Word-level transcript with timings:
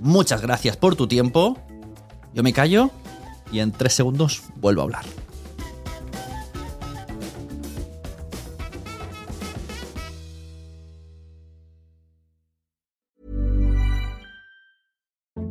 Muchas 0.00 0.42
gracias 0.42 0.76
por 0.76 0.96
tu 0.96 1.06
tiempo. 1.06 1.58
Yo 2.34 2.42
me 2.42 2.52
callo 2.52 2.90
y 3.50 3.60
en 3.60 3.72
tres 3.72 3.94
segundos 3.94 4.42
vuelvo 4.56 4.82
a 4.82 4.84
hablar. 4.84 5.04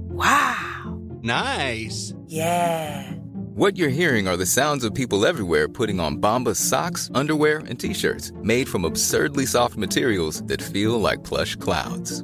Wow. 0.09 0.99
Nice. 1.21 2.13
Yeah. 2.27 3.15
What 3.55 3.77
you're 3.77 3.87
hearing 3.87 4.27
are 4.27 4.35
the 4.35 4.45
sounds 4.45 4.83
of 4.83 4.93
people 4.93 5.25
everywhere 5.25 5.69
putting 5.69 5.99
on 5.99 6.17
Bombas 6.17 6.57
socks, 6.57 7.09
underwear, 7.15 7.59
and 7.69 7.79
t-shirts 7.79 8.33
made 8.43 8.67
from 8.67 8.83
absurdly 8.83 9.45
soft 9.45 9.77
materials 9.77 10.43
that 10.47 10.61
feel 10.61 10.99
like 10.99 11.23
plush 11.23 11.55
clouds. 11.55 12.21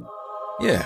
Yeah, 0.60 0.86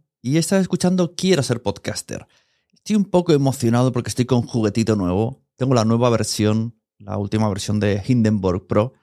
y 0.21 0.37
estás 0.37 0.61
escuchando 0.61 1.15
Quiero 1.15 1.43
ser 1.43 1.61
podcaster. 1.61 2.27
Estoy 2.73 2.95
un 2.95 3.05
poco 3.05 3.33
emocionado 3.33 3.91
porque 3.91 4.09
estoy 4.09 4.25
con 4.25 4.41
juguetito 4.41 4.95
nuevo. 4.95 5.43
Tengo 5.55 5.73
la 5.73 5.85
nueva 5.85 6.09
versión, 6.09 6.79
la 6.97 7.17
última 7.17 7.47
versión 7.49 7.79
de 7.79 8.01
Hindenburg 8.05 8.67
Pro 8.67 8.93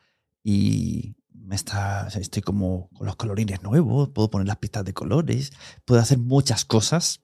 y 0.43 1.17
me 1.33 1.57
está, 1.57 2.09
estoy 2.09 2.43
como 2.43 2.91
con 2.91 3.07
los 3.07 3.17
colorines 3.17 3.63
nuevos, 3.63 4.11
puedo 4.11 4.31
poner 4.31 4.47
las 4.47 4.59
pistas 4.59 4.85
de 4.85 4.93
colores, 4.93 5.53
puedo 5.85 6.01
hacer 6.01 6.19
muchas 6.19 6.65
cosas. 6.65 7.21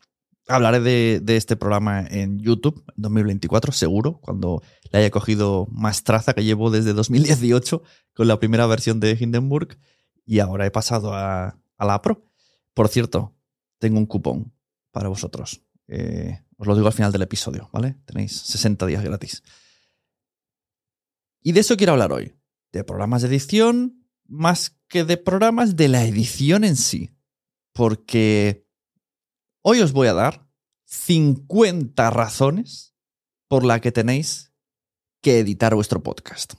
Hablaré 0.46 0.80
de, 0.80 1.20
de 1.22 1.36
este 1.36 1.56
programa 1.56 2.06
en 2.06 2.38
YouTube 2.38 2.84
en 2.96 3.02
2024, 3.02 3.72
seguro, 3.72 4.20
cuando 4.20 4.62
le 4.92 4.98
haya 4.98 5.10
cogido 5.10 5.66
más 5.70 6.04
traza 6.04 6.34
que 6.34 6.44
llevo 6.44 6.70
desde 6.70 6.92
2018 6.92 7.82
con 8.14 8.28
la 8.28 8.38
primera 8.38 8.66
versión 8.66 9.00
de 9.00 9.16
Hindenburg 9.18 9.78
y 10.26 10.38
ahora 10.38 10.66
he 10.66 10.70
pasado 10.70 11.14
a, 11.14 11.58
a 11.76 11.84
la 11.84 12.02
Pro. 12.02 12.24
Por 12.74 12.88
cierto, 12.88 13.33
tengo 13.84 13.98
un 13.98 14.06
cupón 14.06 14.54
para 14.92 15.10
vosotros. 15.10 15.60
Eh, 15.88 16.42
os 16.56 16.66
lo 16.66 16.74
digo 16.74 16.86
al 16.86 16.94
final 16.94 17.12
del 17.12 17.20
episodio, 17.20 17.68
¿vale? 17.70 17.98
Tenéis 18.06 18.32
60 18.32 18.86
días 18.86 19.04
gratis. 19.04 19.42
Y 21.42 21.52
de 21.52 21.60
eso 21.60 21.76
quiero 21.76 21.92
hablar 21.92 22.10
hoy. 22.12 22.34
De 22.72 22.82
programas 22.82 23.20
de 23.20 23.28
edición, 23.28 24.08
más 24.24 24.78
que 24.88 25.04
de 25.04 25.18
programas 25.18 25.76
de 25.76 25.88
la 25.88 26.04
edición 26.06 26.64
en 26.64 26.76
sí. 26.76 27.14
Porque 27.74 28.66
hoy 29.60 29.82
os 29.82 29.92
voy 29.92 30.08
a 30.08 30.14
dar 30.14 30.48
50 30.86 32.08
razones 32.08 32.94
por 33.48 33.64
las 33.64 33.82
que 33.82 33.92
tenéis 33.92 34.54
que 35.20 35.40
editar 35.40 35.74
vuestro 35.74 36.02
podcast. 36.02 36.54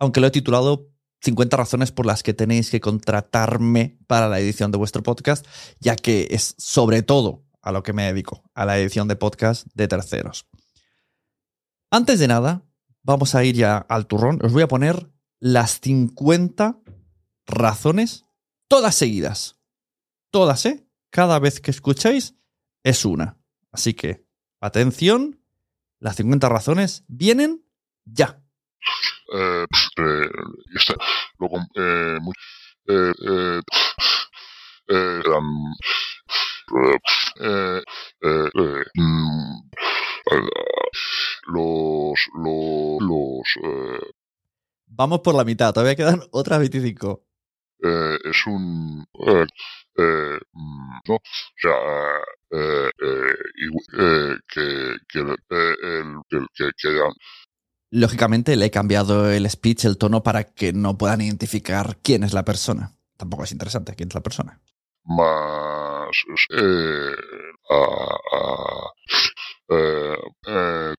Aunque 0.00 0.20
lo 0.20 0.26
he 0.26 0.32
titulado 0.32 0.89
50 1.22 1.56
razones 1.56 1.92
por 1.92 2.06
las 2.06 2.22
que 2.22 2.34
tenéis 2.34 2.70
que 2.70 2.80
contratarme 2.80 3.98
para 4.06 4.28
la 4.28 4.40
edición 4.40 4.70
de 4.70 4.78
vuestro 4.78 5.02
podcast, 5.02 5.46
ya 5.78 5.96
que 5.96 6.28
es 6.30 6.54
sobre 6.58 7.02
todo 7.02 7.44
a 7.62 7.72
lo 7.72 7.82
que 7.82 7.92
me 7.92 8.04
dedico, 8.04 8.42
a 8.54 8.64
la 8.64 8.78
edición 8.78 9.08
de 9.08 9.16
podcast 9.16 9.66
de 9.74 9.88
terceros. 9.88 10.46
Antes 11.90 12.18
de 12.18 12.28
nada, 12.28 12.64
vamos 13.02 13.34
a 13.34 13.44
ir 13.44 13.56
ya 13.56 13.76
al 13.76 14.06
turrón. 14.06 14.38
Os 14.42 14.52
voy 14.52 14.62
a 14.62 14.68
poner 14.68 15.10
las 15.40 15.80
50 15.80 16.78
razones, 17.46 18.24
todas 18.68 18.94
seguidas. 18.94 19.56
Todas, 20.30 20.64
¿eh? 20.66 20.86
Cada 21.10 21.38
vez 21.38 21.60
que 21.60 21.70
escuchéis 21.70 22.36
es 22.84 23.04
una. 23.04 23.38
Así 23.72 23.94
que, 23.94 24.24
atención, 24.60 25.42
las 25.98 26.16
50 26.16 26.48
razones 26.48 27.04
vienen 27.08 27.64
ya. 28.04 28.42
Eh, 29.32 29.66
este, 30.76 30.94
lo 31.38 31.48
com- 31.48 31.68
eh, 31.74 32.18
mu- 32.20 32.32
eh, 32.88 33.12
eh, 33.28 33.60
eh, 34.88 35.22
um, 35.38 35.74
los 41.46 42.18
los 42.34 43.00
los 43.00 43.46
eh, 43.64 44.10
Vamos 44.92 45.20
por 45.20 45.34
la 45.36 45.44
mitad, 45.44 45.72
todavía 45.72 45.96
quedan 45.96 46.20
otras 46.32 46.58
25. 46.58 47.24
eh, 47.82 48.18
es 48.24 48.46
un 48.46 49.04
eh, 49.26 49.46
eh, 49.96 50.38
mm, 50.52 50.98
no 51.08 51.14
o 51.14 51.20
sea 51.56 51.76
eh, 52.52 52.90
eh, 53.00 53.34
eh, 53.98 54.36
que 54.48 54.96
que 55.08 55.18
el, 55.20 55.36
el- 55.50 56.20
el- 56.30 56.46
que, 56.54 56.70
que 56.76 56.88
hayan 56.88 57.12
Lógicamente 57.90 58.56
le 58.56 58.66
he 58.66 58.70
cambiado 58.70 59.30
el 59.30 59.48
speech, 59.50 59.84
el 59.84 59.98
tono, 59.98 60.22
para 60.22 60.44
que 60.44 60.72
no 60.72 60.96
puedan 60.96 61.20
identificar 61.20 61.98
quién 62.02 62.22
es 62.22 62.32
la 62.32 62.44
persona. 62.44 62.94
Tampoco 63.16 63.44
es 63.44 63.52
interesante 63.52 63.94
quién 63.94 64.08
es 64.08 64.14
la 64.14 64.22
persona. 64.22 64.60
más 65.04 66.08
eh, 66.50 67.14
a, 67.70 67.76
a- 68.36 68.92
eh, 69.72 70.16
eh, 70.46 70.94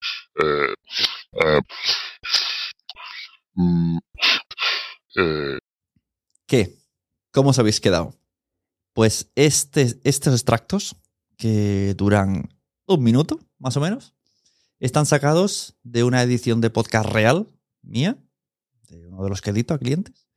mm, 3.55 3.97
¿Qué? 6.47 6.77
¿Cómo 7.31 7.49
os 7.51 7.59
habéis 7.59 7.79
quedado? 7.79 8.13
Pues 8.93 9.31
este, 9.35 9.99
estos 10.03 10.33
extractos, 10.33 10.95
que 11.37 11.93
duran 11.95 12.49
un 12.87 13.03
minuto, 13.03 13.39
más 13.57 13.77
o 13.77 13.81
menos, 13.81 14.13
están 14.81 15.05
sacados 15.05 15.77
de 15.83 16.03
una 16.03 16.23
edición 16.23 16.59
de 16.59 16.71
podcast 16.71 17.07
real 17.07 17.47
mía, 17.83 18.17
de 18.89 19.07
uno 19.07 19.23
de 19.23 19.29
los 19.29 19.39
que 19.41 19.51
edito 19.51 19.73
a 19.73 19.79
clientes, 19.79 20.27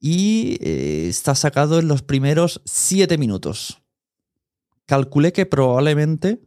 y 0.00 0.58
eh, 0.60 1.06
está 1.08 1.36
sacado 1.36 1.78
en 1.78 1.86
los 1.86 2.02
primeros 2.02 2.60
siete 2.64 3.18
minutos. 3.18 3.80
Calculé 4.84 5.32
que 5.32 5.46
probablemente 5.46 6.42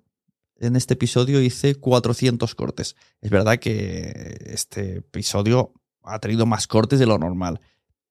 en 0.58 0.76
este 0.76 0.96
episodio 0.96 1.42
hice 1.42 1.76
400 1.76 2.54
cortes. 2.54 2.98
Es 3.22 3.32
verdad 3.32 3.60
que 3.60 4.38
este 4.46 4.98
episodio 4.98 5.74
ha 6.04 6.20
tenido 6.20 6.46
más 6.46 6.68
cortes 6.68 7.00
de 7.00 7.06
lo 7.06 7.18
normal. 7.18 7.62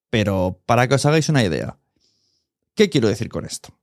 Pero 0.09 0.61
para 0.65 0.87
que 0.87 0.95
os 0.95 1.05
hagáis 1.05 1.29
una 1.29 1.43
idea, 1.43 1.77
¿qué 2.73 2.89
quiero 2.89 3.07
decir 3.07 3.29
con 3.29 3.45
esto? 3.45 3.77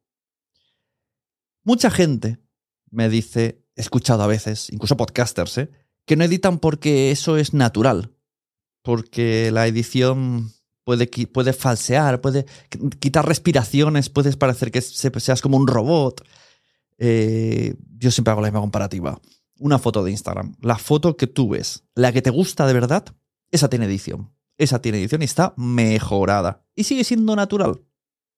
Mucha 1.63 1.91
gente 1.91 2.39
me 2.91 3.09
dice, 3.09 3.62
he 3.77 3.81
escuchado 3.81 4.23
a 4.23 4.27
veces, 4.27 4.69
incluso 4.71 4.97
podcasters, 4.97 5.59
¿eh? 5.59 5.71
que 6.07 6.17
no 6.17 6.25
editan 6.25 6.59
porque 6.59 7.11
eso 7.11 7.37
es 7.37 7.55
natural, 7.55 8.13
porque 8.83 9.51
la 9.53 9.67
edición 9.67 10.53
puede, 10.85 11.07
puede 11.29 11.53
falsear, 11.53 12.21
puede 12.21 12.45
qu- 12.71 12.99
quitar 12.99 13.27
respiraciones, 13.27 14.09
puedes 14.11 14.37
parecer 14.37 14.71
que 14.73 14.81
se- 14.81 15.21
seas 15.21 15.41
como 15.41 15.57
un 15.57 15.67
robot. 15.67 16.25
Eh, 16.99 17.75
yo 17.99 18.11
siempre 18.11 18.33
hago 18.33 18.41
la 18.41 18.49
misma 18.49 18.61
comparativa. 18.61 19.21
Una 19.59 19.79
foto 19.79 20.03
de 20.03 20.11
Instagram. 20.11 20.57
La 20.61 20.77
foto 20.77 21.17
que 21.17 21.27
tú 21.29 21.51
ves, 21.51 21.85
la 21.95 22.13
que 22.13 22.23
te 22.23 22.31
gusta 22.31 22.67
de 22.67 22.73
verdad, 22.73 23.05
esa 23.51 23.69
tiene 23.69 23.87
edición. 23.87 24.31
Esa 24.59 24.81
tiene 24.83 24.99
edición 24.99 25.23
y 25.23 25.27
está 25.27 25.55
mejorada. 25.57 26.65
Y 26.75 26.85
sigue 26.85 27.05
siendo 27.05 27.35
natural, 27.37 27.81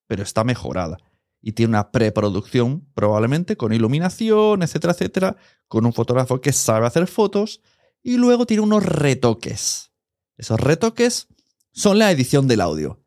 pero 0.07 0.23
está 0.23 0.45
mejorada. 0.45 0.99
Y 1.47 1.53
tiene 1.53 1.73
una 1.73 1.93
preproducción, 1.93 2.89
probablemente, 2.95 3.59
con 3.59 3.75
iluminación, 3.75 4.63
etcétera, 4.63 4.95
etcétera, 4.95 5.37
con 5.69 5.85
un 5.85 5.93
fotógrafo 5.93 6.41
que 6.41 6.55
sabe 6.55 6.87
hacer 6.87 7.07
fotos. 7.07 7.61
Y 8.03 8.17
luego 8.17 8.47
tiene 8.47 8.63
unos 8.63 8.83
retoques. 8.83 9.93
Esos 10.39 10.59
retoques 10.59 11.29
son 11.71 11.99
la 11.99 12.11
edición 12.11 12.49
del 12.49 12.63
audio. 12.63 13.05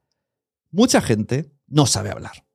Mucha 0.70 1.02
gente 1.02 1.52
no 1.66 1.88
sabe 1.88 2.12
hablar. 2.12 2.46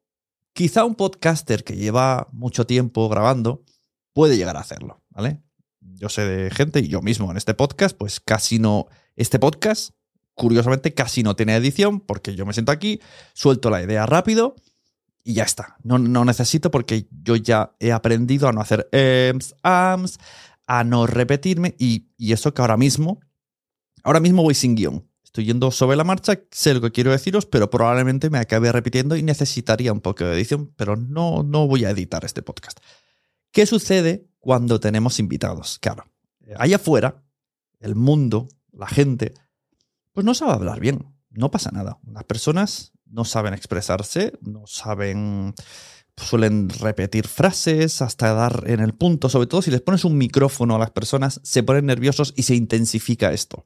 Quizá 0.52 0.84
un 0.84 0.94
podcaster 0.94 1.64
que 1.64 1.74
lleva 1.74 2.28
mucho 2.30 2.64
tiempo 2.64 3.08
grabando 3.08 3.64
puede 4.12 4.36
llegar 4.36 4.56
a 4.56 4.60
hacerlo, 4.60 5.02
¿vale? 5.10 5.42
Yo 5.80 6.08
sé 6.08 6.24
de 6.24 6.50
gente, 6.52 6.78
y 6.78 6.86
yo 6.86 7.02
mismo 7.02 7.28
en 7.32 7.36
este 7.36 7.54
podcast, 7.54 7.96
pues 7.96 8.20
casi 8.20 8.60
no. 8.60 8.86
Este 9.16 9.40
podcast, 9.40 9.96
curiosamente, 10.34 10.94
casi 10.94 11.24
no 11.24 11.34
tiene 11.34 11.56
edición, 11.56 11.98
porque 11.98 12.36
yo 12.36 12.46
me 12.46 12.52
siento 12.52 12.70
aquí, 12.70 13.00
suelto 13.34 13.68
la 13.68 13.82
idea 13.82 14.06
rápido 14.06 14.54
y 15.24 15.34
ya 15.34 15.44
está. 15.44 15.76
No, 15.82 15.98
no 15.98 16.24
necesito 16.24 16.70
porque 16.70 17.06
yo 17.22 17.36
ya 17.36 17.74
he 17.80 17.92
aprendido 17.92 18.48
a 18.48 18.52
no 18.52 18.60
hacer 18.60 18.88
ems, 18.92 19.54
ams, 19.62 20.18
a 20.66 20.84
no 20.84 21.06
repetirme, 21.06 21.74
y, 21.78 22.08
y 22.16 22.32
eso 22.32 22.54
que 22.54 22.62
ahora 22.62 22.76
mismo, 22.76 23.20
ahora 24.02 24.20
mismo 24.20 24.42
voy 24.42 24.54
sin 24.54 24.74
guion. 24.74 25.08
Estoy 25.24 25.46
yendo 25.46 25.70
sobre 25.70 25.96
la 25.96 26.04
marcha, 26.04 26.40
sé 26.50 26.74
lo 26.74 26.82
que 26.82 26.92
quiero 26.92 27.10
deciros, 27.10 27.46
pero 27.46 27.70
probablemente 27.70 28.28
me 28.28 28.38
acabe 28.38 28.70
repitiendo 28.70 29.16
y 29.16 29.22
necesitaría 29.22 29.92
un 29.92 30.00
poco 30.00 30.24
de 30.24 30.34
edición, 30.34 30.72
pero 30.76 30.94
no, 30.96 31.42
no 31.42 31.66
voy 31.66 31.86
a 31.86 31.90
editar 31.90 32.24
este 32.24 32.42
podcast. 32.42 32.78
¿Qué 33.50 33.64
sucede 33.64 34.26
cuando 34.40 34.78
tenemos 34.78 35.18
invitados? 35.18 35.78
Claro, 35.78 36.04
allá 36.58 36.76
afuera, 36.76 37.22
el 37.80 37.94
mundo, 37.94 38.48
la 38.72 38.86
gente, 38.86 39.32
pues 40.12 40.26
no 40.26 40.34
sabe 40.34 40.52
hablar 40.52 40.80
bien, 40.80 41.14
no 41.30 41.50
pasa 41.50 41.70
nada. 41.70 41.98
Las 42.06 42.24
personas 42.24 42.91
no 43.12 43.24
saben 43.24 43.54
expresarse, 43.54 44.32
no 44.40 44.66
saben, 44.66 45.54
suelen 46.16 46.68
repetir 46.68 47.28
frases 47.28 48.02
hasta 48.02 48.32
dar 48.34 48.64
en 48.66 48.80
el 48.80 48.94
punto, 48.94 49.28
sobre 49.28 49.46
todo 49.46 49.62
si 49.62 49.70
les 49.70 49.82
pones 49.82 50.04
un 50.04 50.18
micrófono 50.18 50.74
a 50.74 50.78
las 50.80 50.90
personas, 50.90 51.40
se 51.44 51.62
ponen 51.62 51.86
nerviosos 51.86 52.34
y 52.36 52.42
se 52.42 52.56
intensifica 52.56 53.32
esto 53.32 53.64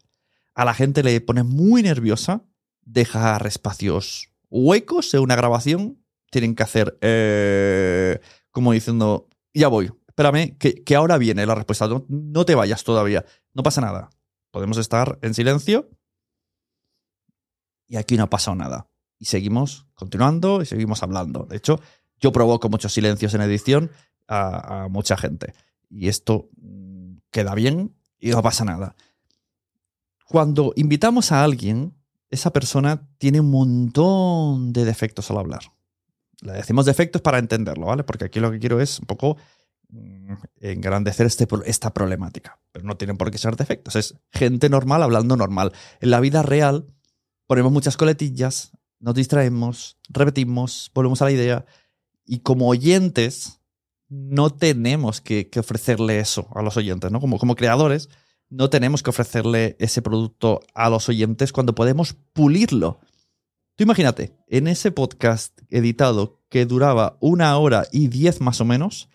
a 0.57 0.65
la 0.65 0.75
gente 0.75 1.03
le 1.03 1.21
pone 1.21 1.45
muy 1.45 1.83
nerviosa 1.83 2.43
dejar 2.81 3.47
espacios 3.47 4.33
huecos 4.49 5.13
en 5.15 5.21
una 5.21 5.37
grabación. 5.37 6.03
Tienen 6.31 6.55
que 6.55 6.63
hacer 6.63 6.99
eh, 7.03 8.21
como 8.51 8.73
diciendo, 8.73 9.29
ya 9.53 9.69
voy, 9.69 9.93
espérame, 10.09 10.57
que, 10.59 10.83
que 10.83 10.97
ahora 10.97 11.19
viene 11.19 11.45
la 11.45 11.55
respuesta. 11.55 11.87
No, 11.87 12.07
no 12.09 12.47
te 12.47 12.55
vayas 12.55 12.85
todavía, 12.85 13.25
no 13.53 13.63
pasa 13.63 13.83
nada. 13.83 14.09
Podemos 14.51 14.79
estar 14.79 15.19
en 15.21 15.35
silencio 15.35 15.91
y 17.87 17.97
aquí 17.97 18.17
no 18.17 18.25
ha 18.25 18.31
pasado 18.31 18.57
nada. 18.57 18.89
Y 19.19 19.27
seguimos 19.27 19.87
continuando 19.95 20.63
y 20.63 20.67
seguimos 20.67 21.03
hablando. 21.03 21.45
De 21.45 21.57
hecho, 21.57 21.81
yo 22.21 22.33
provoco 22.33 22.69
muchos 22.69 22.93
silencios 22.93 23.35
en 23.35 23.41
edición 23.41 23.91
a, 24.29 24.89
mucha 24.91 25.17
gente. 25.17 25.55
Y 25.89 26.09
esto 26.09 26.49
mm, 26.61 27.19
queda 27.31 27.55
bien 27.55 27.95
y 28.19 28.31
no 28.31 28.43
pasa 28.43 28.65
nada 28.65 28.97
cuando 30.27 30.73
invitamos 30.77 31.33
a 31.33 31.45
alguien, 31.45 31.95
esa 32.31 32.53
persona 32.53 33.09
tiene 33.19 33.41
un 33.41 33.51
montón 33.51 34.73
de 34.73 34.85
defectos 34.85 35.31
al 35.31 35.39
hablar. 35.39 35.63
Le 36.41 36.53
decimos 36.53 36.85
defectos 36.85 37.23
para 37.23 37.39
entenderlo, 37.39 37.87
¿vale? 37.87 38.03
Porque 38.05 38.25
aquí 38.27 38.41
lo 38.41 38.51
que 38.51 38.59
quiero 38.59 38.81
es 38.81 38.99
un 38.99 39.07
poco 39.07 39.37
mm, 39.89 40.33
engrandecer 40.61 41.27
este, 41.27 41.47
esta 41.65 41.95
problemática. 41.95 42.59
Pero 42.73 42.85
no 42.85 42.97
tienen 42.97 43.17
por 43.17 43.31
qué 43.31 43.39
ser 43.39 43.57
defectos. 43.57 43.95
Es 43.97 44.17
gente 44.33 44.69
normal 44.69 45.03
hablando 45.03 45.37
normal. 45.37 45.73
En 46.01 46.11
la 46.11 46.21
vida 46.21 46.43
real 46.43 46.93
ponemos 47.47 47.71
muchas 47.71 47.97
coletillas, 47.97 48.73
nos 49.01 49.15
distraemos, 49.15 49.99
repetimos, 50.09 50.91
volvemos 50.95 51.23
a 51.23 51.27
la 51.27 51.33
idea. 51.33 51.67
Y 52.25 52.41
como 52.41 52.69
oyentes, 52.69 53.61
no 54.09 54.51
tenemos 54.51 55.21
que, 55.21 55.51
ofrecerle 55.59 56.19
eso 56.19 56.49
a 56.55 56.63
los 56.63 56.77
oyentes, 56.77 57.11
¿no? 57.11 57.21
Como, 57.21 57.39
como 57.39 57.57
creadores, 57.57 58.09
no 58.49 58.71
tenemos 58.71 59.03
que 59.03 59.11
ofrecerle 59.11 59.77
ese 59.79 60.03
producto 60.03 60.61
a 60.75 60.89
los 60.89 61.09
oyentes 61.09 61.53
cuando 61.53 61.75
podemos 61.75 62.15
pulirlo. 62.33 63.01
Tú 63.75 63.85
imagínate, 63.85 64.37
en 64.47 64.69
ese 64.69 64.91
podcast 64.91 65.61
editado 65.69 66.41
que 66.49 66.65
duraba 66.65 67.19
una 67.21 67.57
hora 67.59 67.87
y 67.93 68.09
diez 68.09 68.41
más 68.41 68.61
o 68.61 68.65
menos, 68.65 69.09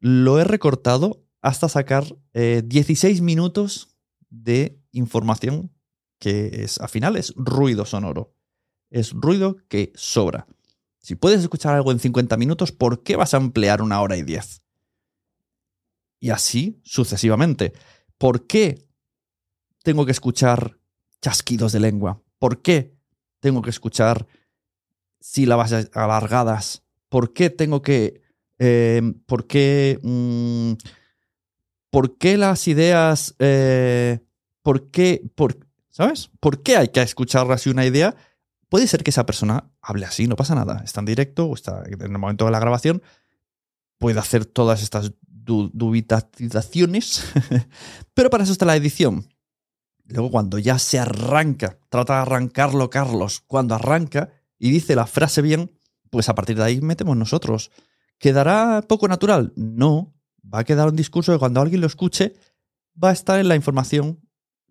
lo 0.00 0.38
he 0.38 0.44
recortado 0.44 1.24
hasta 1.40 1.68
sacar 1.68 2.04
eh, 2.34 2.62
16 2.64 3.20
minutos 3.22 3.96
de 4.28 4.78
información 4.92 5.70
que 6.18 6.62
es, 6.64 6.80
al 6.80 6.88
final 6.88 7.16
es 7.16 7.32
ruido 7.36 7.84
sonoro. 7.84 8.33
Es 8.94 9.10
ruido 9.10 9.56
que 9.68 9.92
sobra. 9.96 10.46
Si 11.00 11.16
puedes 11.16 11.40
escuchar 11.40 11.74
algo 11.74 11.90
en 11.90 11.98
50 11.98 12.36
minutos, 12.36 12.70
¿por 12.70 13.02
qué 13.02 13.16
vas 13.16 13.34
a 13.34 13.38
emplear 13.38 13.82
una 13.82 14.00
hora 14.00 14.16
y 14.16 14.22
10? 14.22 14.62
Y 16.20 16.30
así 16.30 16.80
sucesivamente. 16.84 17.72
¿Por 18.18 18.46
qué 18.46 18.86
tengo 19.82 20.06
que 20.06 20.12
escuchar 20.12 20.78
chasquidos 21.20 21.72
de 21.72 21.80
lengua? 21.80 22.22
¿Por 22.38 22.62
qué 22.62 22.94
tengo 23.40 23.62
que 23.62 23.70
escuchar 23.70 24.28
sílabas 25.20 25.72
alargadas? 25.92 26.84
¿Por 27.08 27.32
qué 27.32 27.50
tengo 27.50 27.82
que... 27.82 28.22
eh, 28.60 29.02
¿Por 29.26 29.48
qué... 29.48 29.98
mm, 30.04 30.74
¿Por 31.90 32.16
qué 32.16 32.36
las 32.36 32.68
ideas... 32.68 33.34
eh, 33.40 34.20
¿Por 34.62 34.92
qué... 34.92 35.20
Por, 35.34 35.58
¿Sabes? 35.90 36.30
¿Por 36.38 36.62
qué 36.62 36.76
hay 36.76 36.88
que 36.90 37.02
escuchar 37.02 37.50
así 37.50 37.70
una 37.70 37.84
idea? 37.84 38.14
Puede 38.74 38.88
ser 38.88 39.04
que 39.04 39.10
esa 39.10 39.24
persona 39.24 39.70
hable 39.80 40.04
así, 40.04 40.26
no 40.26 40.34
pasa 40.34 40.56
nada. 40.56 40.82
Está 40.84 40.98
en 40.98 41.06
directo 41.06 41.46
o 41.46 41.54
está 41.54 41.84
en 41.86 42.02
el 42.02 42.18
momento 42.18 42.44
de 42.44 42.50
la 42.50 42.58
grabación. 42.58 43.04
Puede 43.98 44.18
hacer 44.18 44.46
todas 44.46 44.82
estas 44.82 45.12
du- 45.22 45.70
dubitaciones. 45.72 47.24
Pero 48.14 48.30
para 48.30 48.42
eso 48.42 48.52
está 48.52 48.64
la 48.66 48.74
edición. 48.74 49.28
Luego, 50.06 50.32
cuando 50.32 50.58
ya 50.58 50.80
se 50.80 50.98
arranca, 50.98 51.78
trata 51.88 52.14
de 52.14 52.22
arrancarlo 52.22 52.90
Carlos, 52.90 53.44
cuando 53.46 53.76
arranca 53.76 54.30
y 54.58 54.72
dice 54.72 54.96
la 54.96 55.06
frase 55.06 55.40
bien, 55.40 55.78
pues 56.10 56.28
a 56.28 56.34
partir 56.34 56.56
de 56.56 56.64
ahí 56.64 56.80
metemos 56.80 57.16
nosotros. 57.16 57.70
¿Quedará 58.18 58.82
poco 58.88 59.06
natural? 59.06 59.52
No. 59.54 60.16
Va 60.52 60.58
a 60.58 60.64
quedar 60.64 60.88
un 60.88 60.96
discurso 60.96 61.30
que 61.32 61.38
cuando 61.38 61.60
alguien 61.60 61.80
lo 61.80 61.86
escuche, 61.86 62.34
va 63.00 63.10
a 63.10 63.12
estar 63.12 63.38
en 63.38 63.46
la 63.46 63.54
información, 63.54 64.23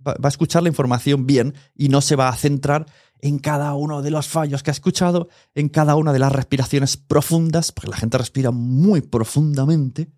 va, 0.06 0.16
a 0.22 0.28
escuchar 0.28 0.64
la 0.64 0.70
información 0.70 1.26
bien 1.26 1.54
y 1.76 1.90
no 1.90 2.02
se 2.02 2.16
va 2.16 2.30
a 2.30 2.36
centrar 2.36 2.86
en 3.20 3.40
cada 3.40 3.74
uno 3.74 4.02
de 4.02 4.12
los 4.12 4.28
fallos 4.28 4.64
que 4.64 4.72
ha 4.72 4.74
escuchado, 4.74 5.30
en 5.56 5.70
cada 5.70 5.96
una 5.96 6.12
de 6.12 6.20
las 6.20 6.32
respiraciones 6.32 6.98
profundas, 6.98 7.72
porque 7.72 7.92
la 7.92 7.98
gente 7.98 8.18
respira 8.18 8.52
muy 8.52 9.02
profundamente, 9.02 10.12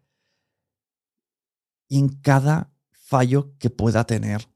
y 1.88 2.00
en 2.00 2.10
cada 2.10 2.72
fallo 2.92 3.54
que 3.60 3.70
pueda 3.70 4.06
tener 4.06 4.48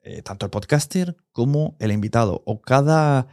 eh, 0.00 0.22
tanto 0.22 0.46
el 0.46 0.50
podcaster 0.50 1.16
como 1.32 1.76
el 1.78 1.92
invitado, 1.92 2.42
o 2.46 2.62
cada 2.62 3.26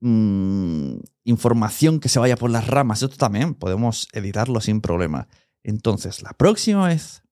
mm, 0.00 0.96
información 1.24 2.00
que 2.00 2.08
se 2.08 2.18
vaya 2.18 2.36
por 2.36 2.50
las 2.50 2.66
ramas. 2.66 3.02
Esto 3.02 3.16
también 3.16 3.54
podemos 3.54 4.08
editarlo 4.12 4.60
sin 4.60 4.80
problema. 4.80 5.28
Entonces, 5.62 6.22
la 6.22 6.32
próxima 6.32 6.88
vez 6.88 7.22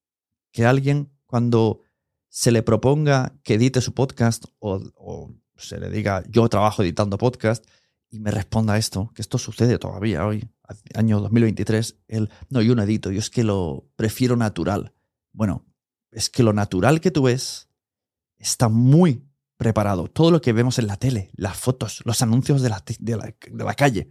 que 0.52 0.66
alguien, 0.66 1.10
cuando 1.26 1.80
se 2.30 2.52
le 2.52 2.62
proponga 2.62 3.34
que 3.42 3.54
edite 3.54 3.80
su 3.80 3.92
podcast 3.92 4.44
o, 4.60 5.30
se 5.56 5.78
le 5.78 5.90
diga 5.90 6.22
yo 6.30 6.48
trabajo 6.48 6.82
editando 6.82 7.18
podcast 7.18 7.66
y 8.08 8.18
me 8.18 8.30
responda 8.30 8.78
esto, 8.78 9.12
que 9.14 9.20
esto 9.20 9.36
sucede 9.36 9.78
todavía 9.78 10.24
hoy, 10.26 10.48
año 10.94 11.20
2023, 11.20 11.98
el 12.08 12.30
no, 12.48 12.62
yo 12.62 12.74
no 12.74 12.82
edito, 12.82 13.10
yo 13.10 13.18
es 13.18 13.30
que 13.30 13.44
lo 13.44 13.84
prefiero 13.94 14.36
natural. 14.36 14.94
Bueno, 15.32 15.66
es 16.10 16.30
que 16.30 16.42
lo 16.42 16.52
natural 16.52 17.00
que 17.00 17.10
tú 17.10 17.24
ves 17.24 17.68
está 18.38 18.68
muy 18.68 19.22
preparado. 19.56 20.08
Todo 20.08 20.30
lo 20.30 20.40
que 20.40 20.52
vemos 20.52 20.78
en 20.78 20.86
la 20.86 20.96
tele, 20.96 21.30
las 21.34 21.56
fotos, 21.56 22.00
los 22.04 22.22
anuncios 22.22 22.62
de 22.62 22.70
la, 22.70 22.82
de 22.98 23.16
la, 23.16 23.26
de 23.26 23.64
la 23.64 23.74
calle, 23.74 24.08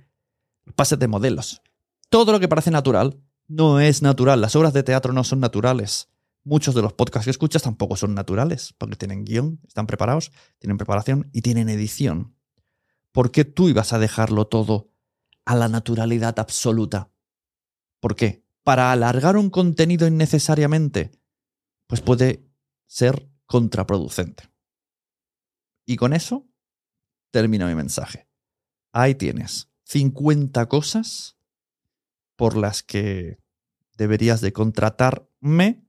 pases 0.75 0.99
de 0.99 1.07
modelos, 1.07 1.61
todo 2.09 2.31
lo 2.31 2.39
que 2.39 2.47
parece 2.47 2.71
natural 2.71 3.19
no 3.47 3.79
es 3.79 4.01
natural. 4.01 4.39
Las 4.39 4.55
obras 4.55 4.73
de 4.73 4.83
teatro 4.83 5.11
no 5.13 5.23
son 5.23 5.39
naturales. 5.39 6.09
Muchos 6.43 6.73
de 6.73 6.81
los 6.81 6.93
podcasts 6.93 7.25
que 7.25 7.31
escuchas 7.31 7.63
tampoco 7.63 7.95
son 7.95 8.15
naturales, 8.15 8.73
porque 8.77 8.95
tienen 8.95 9.25
guion, 9.25 9.59
están 9.67 9.87
preparados, 9.87 10.31
tienen 10.57 10.77
preparación 10.77 11.29
y 11.33 11.41
tienen 11.41 11.69
edición. 11.69 12.35
¿Por 13.11 13.31
qué 13.31 13.45
tú 13.45 13.69
ibas 13.69 13.93
a 13.93 13.99
dejarlo 13.99 14.47
todo 14.47 14.91
a 15.45 15.55
la 15.55 15.67
naturalidad 15.67 16.39
absoluta? 16.39 17.11
¿Por 17.99 18.15
qué? 18.15 18.45
Para 18.63 18.91
alargar 18.91 19.35
un 19.35 19.49
contenido 19.49 20.07
innecesariamente, 20.07 21.11
pues 21.87 22.01
puede 22.01 22.47
ser 22.87 23.29
contraproducente. 23.45 24.49
Y 25.85 25.97
con 25.97 26.13
eso 26.13 26.47
termino 27.31 27.67
mi 27.67 27.75
mensaje. 27.75 28.29
Ahí 28.91 29.15
tienes 29.15 29.69
50 29.85 30.67
cosas 30.67 31.37
por 32.35 32.55
las 32.55 32.83
que 32.83 33.39
deberías 33.97 34.39
de 34.39 34.53
contratarme 34.53 35.88